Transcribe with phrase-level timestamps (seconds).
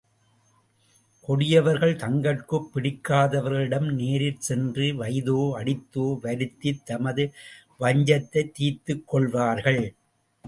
[1.21, 7.25] கொடியவர்கள் தங்கட்குப் பிடிக்காதவர்களிடம் நேரிற் சென்று வைதோ, அடித்தோ, வருத்தித் தமது
[7.79, 9.83] வஞ்சத்தைத் தீர்த்துக்கொள்வார்கள்.